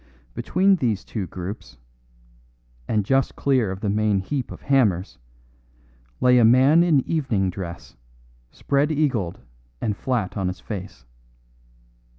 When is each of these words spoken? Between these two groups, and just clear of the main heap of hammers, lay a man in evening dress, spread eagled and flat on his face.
Between 0.33 0.77
these 0.77 1.05
two 1.05 1.27
groups, 1.27 1.77
and 2.87 3.05
just 3.05 3.35
clear 3.35 3.69
of 3.69 3.81
the 3.81 3.89
main 3.91 4.17
heap 4.17 4.49
of 4.51 4.63
hammers, 4.63 5.19
lay 6.19 6.39
a 6.39 6.43
man 6.43 6.81
in 6.81 7.01
evening 7.07 7.51
dress, 7.51 7.95
spread 8.49 8.91
eagled 8.91 9.41
and 9.79 9.95
flat 9.95 10.37
on 10.37 10.47
his 10.47 10.59
face. 10.59 11.05